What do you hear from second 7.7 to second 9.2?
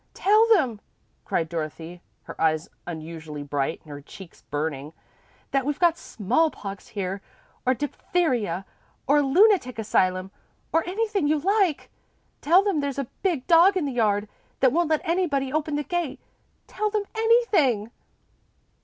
diphtheria, or